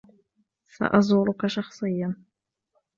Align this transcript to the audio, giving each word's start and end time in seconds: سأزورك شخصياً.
سأزورك 0.67 1.47
شخصياً. 1.47 2.13